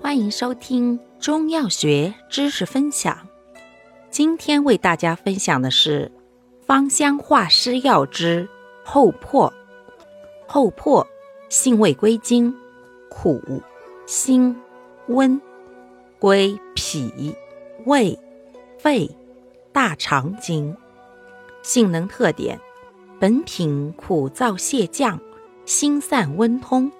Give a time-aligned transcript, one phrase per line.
[0.00, 3.28] 欢迎收听中药学知识分享。
[4.10, 6.10] 今天为大家分享的是
[6.64, 8.48] 芳香化湿药之
[8.84, 9.52] 厚朴。
[10.46, 11.04] 厚朴
[11.48, 12.54] 性味归经：
[13.10, 13.42] 苦、
[14.06, 14.56] 辛、
[15.08, 15.40] 温，
[16.20, 17.34] 归脾、
[17.84, 18.18] 胃、
[18.78, 19.10] 肺、
[19.72, 20.74] 大肠经。
[21.62, 22.58] 性能特点：
[23.18, 25.20] 本品苦燥泻降，
[25.66, 26.90] 辛散温通，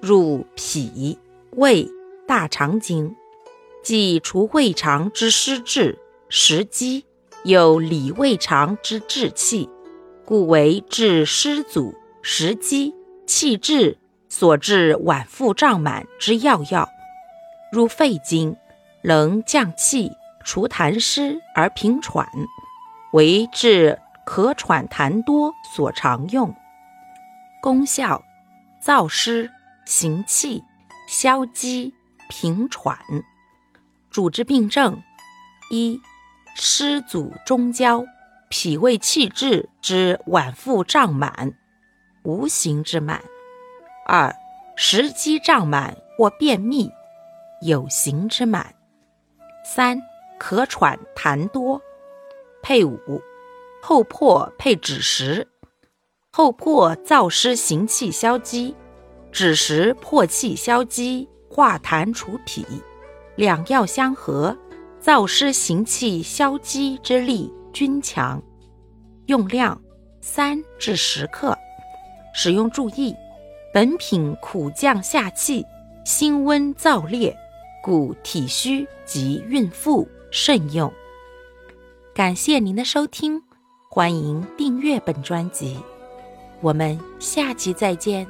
[0.00, 1.18] 入脾、
[1.50, 1.90] 胃。
[2.26, 3.14] 大肠经，
[3.84, 5.96] 即除胃肠之湿滞
[6.28, 7.04] 食积，
[7.44, 9.70] 有理胃肠之滞气，
[10.24, 12.92] 故为治湿阻食积
[13.26, 13.96] 气滞
[14.28, 16.88] 所致脘腹胀满之要药。
[17.70, 18.56] 入肺经，
[19.04, 20.10] 能降气
[20.44, 22.28] 除痰湿而平喘，
[23.12, 26.52] 为治咳喘痰多所常用。
[27.62, 28.24] 功效：
[28.82, 29.48] 燥湿
[29.84, 30.64] 行气，
[31.06, 31.94] 消积。
[32.28, 32.98] 平喘，
[34.10, 35.02] 主治病症：
[35.70, 36.00] 一、
[36.54, 38.04] 湿阻中焦、
[38.48, 41.54] 脾胃气滞之脘腹胀满，
[42.22, 43.20] 无形之满；
[44.06, 44.34] 二、
[44.76, 46.90] 食积胀满或便秘，
[47.62, 48.64] 有形之满；
[49.64, 50.00] 三、
[50.38, 51.80] 咳喘痰多。
[52.62, 53.22] 配伍：
[53.80, 55.48] 厚朴配枳实。
[56.32, 58.74] 厚朴燥湿行气消积，
[59.32, 61.28] 枳实破气消积。
[61.56, 62.66] 化痰除痞，
[63.34, 64.54] 两药相合，
[65.02, 68.42] 燥湿行气消积之力均强。
[69.24, 69.80] 用量
[70.20, 71.56] 三至十克。
[72.34, 73.16] 使用注意：
[73.72, 75.64] 本品苦降下气，
[76.04, 77.34] 辛温燥烈，
[77.82, 80.92] 故体虚及孕妇慎用。
[82.14, 83.42] 感谢您的收听，
[83.88, 85.78] 欢迎订阅本专辑，
[86.60, 88.26] 我们下期再见。